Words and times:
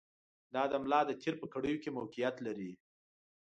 دا 0.53 0.63
د 0.71 0.73
ملا 0.83 1.01
د 1.05 1.11
تېر 1.21 1.35
په 1.41 1.47
کړیو 1.53 1.81
کې 1.83 1.95
موقعیت 1.97 2.35
لري. 2.45 2.71